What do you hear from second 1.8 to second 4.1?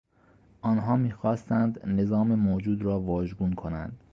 نظام موجود را واژگون کنند.